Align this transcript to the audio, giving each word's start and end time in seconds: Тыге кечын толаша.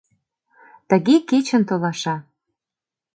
Тыге 0.89 1.15
кечын 1.29 1.61
толаша. 1.69 2.15